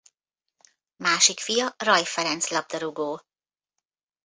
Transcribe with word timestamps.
Másik 0.95 1.39
fia 1.39 1.75
Ray 1.77 2.05
Ferenc 2.05 2.47
labdarúgó. 2.49 3.25